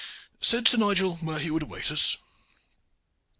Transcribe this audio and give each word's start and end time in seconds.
Said 0.41 0.67
Sir 0.67 0.79
Nigel 0.79 1.17
where 1.17 1.37
he 1.37 1.51
would 1.51 1.61
await 1.61 1.91
us?" 1.91 2.17